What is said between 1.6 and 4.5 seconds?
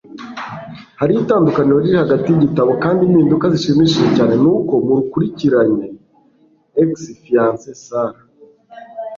riri hagati yigitabo, kandi impinduka zishimishije cyane